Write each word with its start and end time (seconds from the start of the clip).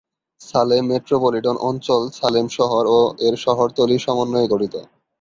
Salem 0.41 0.83
metropolitan 0.91 1.55
অঞ্চল 1.69 2.01
সালেম 2.19 2.45
শহর 2.57 2.83
ও 2.89 3.25
এর 3.25 3.35
শহরতলির 3.45 4.03
সমন্বয়ে 4.05 4.51
গঠিত। 4.53 4.75